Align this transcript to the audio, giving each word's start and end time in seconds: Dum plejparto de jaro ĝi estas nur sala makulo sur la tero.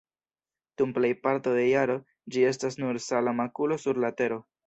Dum 0.81 0.93
plejparto 0.95 1.53
de 1.57 1.65
jaro 1.73 1.97
ĝi 2.35 2.47
estas 2.53 2.79
nur 2.85 3.01
sala 3.09 3.37
makulo 3.43 3.81
sur 3.85 4.03
la 4.05 4.15
tero. 4.23 4.43